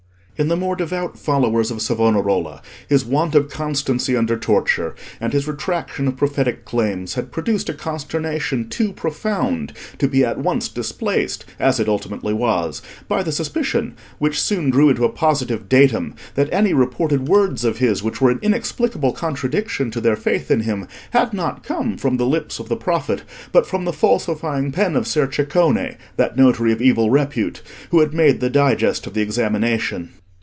In 0.37 0.47
the 0.47 0.57
more 0.57 0.75
devout 0.75 1.19
followers 1.19 1.69
of 1.69 1.83
Savonarola 1.83 2.63
his 2.89 3.05
want 3.05 3.35
of 3.35 3.47
constancy 3.47 4.17
under 4.17 4.35
torture, 4.35 4.95
and 5.19 5.33
his 5.33 5.47
retraction 5.47 6.07
of 6.07 6.17
prophetic 6.17 6.65
claims, 6.65 7.13
had 7.13 7.31
produced 7.31 7.69
a 7.69 7.75
consternation 7.75 8.67
too 8.67 8.91
profound 8.91 9.71
to 9.99 10.07
be 10.07 10.25
at 10.25 10.39
once 10.39 10.67
displaced 10.67 11.45
as 11.59 11.79
it 11.79 11.87
ultimately 11.87 12.33
was 12.33 12.81
by 13.07 13.21
the 13.21 13.31
suspicion, 13.31 13.93
which 14.17 14.41
soon 14.41 14.71
grew 14.71 14.89
into 14.89 15.05
a 15.05 15.09
positive 15.11 15.69
datum, 15.69 16.15
that 16.33 16.51
any 16.51 16.73
reported 16.73 17.27
words 17.27 17.63
of 17.63 17.77
his 17.77 18.01
which 18.01 18.19
were 18.19 18.31
in 18.31 18.39
inexplicable 18.41 19.11
contradiction 19.13 19.91
to 19.91 20.01
their 20.01 20.15
faith 20.15 20.49
in 20.49 20.61
him, 20.61 20.87
had 21.11 21.33
not 21.35 21.61
come 21.61 21.97
from 21.97 22.17
the 22.17 22.25
lips 22.25 22.57
of 22.57 22.67
the 22.67 22.75
prophet, 22.75 23.21
but 23.51 23.67
from 23.67 23.85
the 23.85 23.93
falsifying 23.93 24.71
pen 24.71 24.95
of 24.95 25.05
Ser 25.05 25.27
Ceccone, 25.27 25.97
that 26.17 26.35
notary 26.35 26.71
of 26.71 26.81
evil 26.81 27.11
repute, 27.11 27.61
who 27.91 27.99
had 27.99 28.11
made 28.11 28.39
the 28.39 28.49
digest 28.49 29.05
of 29.05 29.13
the 29.13 29.21
examination. 29.21 30.09